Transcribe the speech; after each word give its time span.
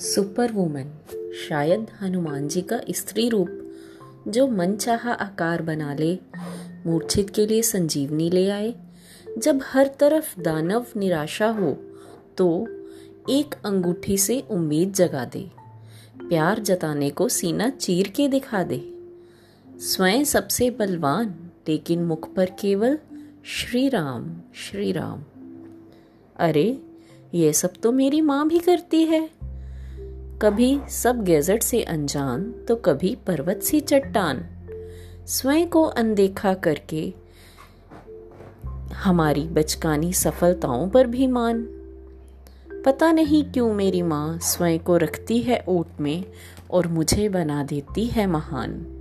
Super 0.00 0.52
woman 0.52 0.90
शायद 1.38 1.86
हनुमान 2.00 2.46
जी 2.48 2.60
का 2.62 2.80
स्त्री 2.90 3.28
रूप, 3.28 3.48
जो 4.28 4.46
मन 4.48 4.74
चाहा 4.76 5.12
आकार 5.12 5.62
बना 5.62 5.92
ले, 5.94 6.18
मूर्छित 6.86 7.30
के 7.30 7.46
लिए 7.46 7.62
संजीवनी 7.62 8.28
ले 8.30 8.48
आए। 8.50 8.74
जब 9.38 9.60
हर 9.64 9.90
तरफ़ 10.00 10.40
दानव 10.40 10.86
निराशा 10.96 11.48
हो 11.50 11.72
तो 12.36 12.46
एक 13.30 13.54
अंगूठी 13.64 14.16
से 14.18 14.40
उम्मीद 14.50 14.92
जगा 14.92 15.24
दे, 15.24 15.50
प्यार 16.18 16.60
जताने 16.60 17.10
को 17.10 17.28
सीना 17.28 17.68
चीर 17.70 18.08
के 18.08 18.28
दिखा 18.28 18.62
दे। 18.62 18.82
स्वयं 19.84 20.24
सबसे 20.24 20.70
बलवान, 20.70 21.34
लेकिन 21.68 22.04
मुख 22.04 22.32
पर 22.34 22.50
केवल 22.60 22.98
श्री 23.56 23.88
राम 23.88 24.30
श्री 24.54 24.90
राम 24.92 25.24
अरे, 26.36 26.78
ये 27.34 27.52
सब 27.52 27.72
तो 27.82 27.92
मेरी 27.92 28.20
माँ 28.20 28.46
भी 28.48 28.58
करती 28.58 29.02
है। 29.04 29.39
कभी 30.42 30.80
सब 30.88 31.24
गैजेट 31.24 31.62
से 31.62 31.82
अनजान 31.82 32.52
तो 32.68 32.76
कभी 32.76 33.18
पर्वत 33.26 33.60
सी 33.62 33.80
चट्टान। 33.80 34.46
स्वयं 35.26 35.68
को 35.68 35.82
अनदेखा 35.82 36.54
करके 36.54 37.14
हमारी 38.94 39.40
बचकानी 39.40 40.12
सफलताओं 40.12 40.88
पर 40.88 41.06
भी 41.06 41.26
मान। 41.26 41.62
पता 42.86 43.12
नहीं 43.12 43.44
क्यों 43.44 43.74
मेरी 43.74 44.02
माँ 44.02 44.38
स्वयं 44.38 44.78
को 44.78 44.96
रखती 44.96 45.38
है 45.38 45.64
ओट 45.68 46.00
में 46.00 46.24
और 46.70 46.86
मुझे 46.86 47.28
बना 47.28 47.62
देती 47.62 48.06
है 48.06 48.26
महान। 48.26 48.99